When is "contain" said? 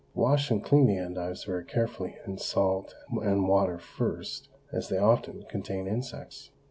5.47-5.85